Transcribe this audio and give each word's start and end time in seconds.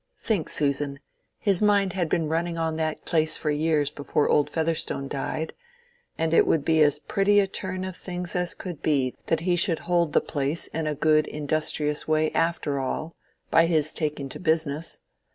Think; 0.17 0.49
Susan! 0.49 0.99
His 1.37 1.61
mind 1.61 1.93
had 1.93 2.09
been 2.09 2.27
running 2.27 2.57
on 2.57 2.75
that 2.77 3.05
place 3.05 3.37
for 3.37 3.51
years 3.51 3.91
before 3.91 4.27
old 4.27 4.49
Featherstone 4.49 5.07
died. 5.07 5.53
And 6.17 6.33
it 6.33 6.47
would 6.47 6.65
be 6.65 6.81
as 6.81 6.97
pretty 6.97 7.39
a 7.39 7.45
turn 7.45 7.83
of 7.83 7.95
things 7.95 8.35
as 8.35 8.55
could 8.55 8.81
be 8.81 9.13
that 9.27 9.41
he 9.41 9.55
should 9.55 9.77
hold 9.85 10.13
the 10.13 10.19
place 10.21 10.65
in 10.65 10.87
a 10.87 10.95
good 10.95 11.27
industrious 11.27 12.07
way 12.07 12.31
after 12.31 12.79
all—by 12.79 13.67
his 13.67 13.93
taking 13.93 14.27
to 14.29 14.39
business. 14.39 15.01